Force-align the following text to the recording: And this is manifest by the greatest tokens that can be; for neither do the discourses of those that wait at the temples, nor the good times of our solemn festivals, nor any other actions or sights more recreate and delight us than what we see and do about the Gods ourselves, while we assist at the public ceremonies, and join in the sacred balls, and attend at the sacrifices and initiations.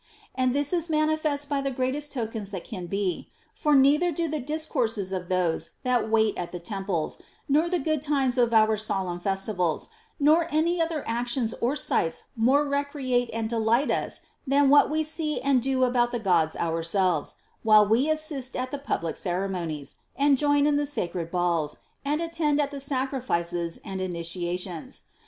And 0.33 0.55
this 0.55 0.73
is 0.73 0.89
manifest 0.89 1.47
by 1.47 1.61
the 1.61 1.69
greatest 1.69 2.11
tokens 2.11 2.49
that 2.49 2.63
can 2.63 2.87
be; 2.87 3.29
for 3.53 3.75
neither 3.75 4.11
do 4.11 4.27
the 4.27 4.39
discourses 4.39 5.13
of 5.13 5.29
those 5.29 5.69
that 5.83 6.09
wait 6.09 6.35
at 6.39 6.51
the 6.51 6.57
temples, 6.57 7.21
nor 7.47 7.69
the 7.69 7.77
good 7.77 8.01
times 8.01 8.35
of 8.39 8.51
our 8.51 8.75
solemn 8.77 9.19
festivals, 9.19 9.89
nor 10.19 10.47
any 10.49 10.81
other 10.81 11.03
actions 11.05 11.53
or 11.61 11.75
sights 11.75 12.23
more 12.35 12.67
recreate 12.67 13.29
and 13.31 13.47
delight 13.47 13.91
us 13.91 14.21
than 14.47 14.71
what 14.71 14.89
we 14.89 15.03
see 15.03 15.39
and 15.39 15.61
do 15.61 15.83
about 15.83 16.11
the 16.11 16.17
Gods 16.17 16.55
ourselves, 16.55 17.35
while 17.61 17.87
we 17.87 18.09
assist 18.09 18.55
at 18.55 18.71
the 18.71 18.79
public 18.79 19.15
ceremonies, 19.15 19.97
and 20.15 20.35
join 20.35 20.65
in 20.65 20.77
the 20.77 20.87
sacred 20.87 21.29
balls, 21.29 21.77
and 22.03 22.21
attend 22.21 22.59
at 22.59 22.71
the 22.71 22.79
sacrifices 22.79 23.79
and 23.85 24.01
initiations. 24.01 25.03